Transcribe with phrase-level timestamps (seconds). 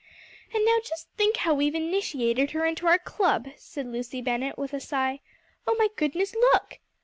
[0.51, 4.73] "And now, just think how we've initiated her into our club!" said Lucy Bennett, with
[4.73, 5.19] a sigh.
[5.67, 6.79] "Oh my goodness look!"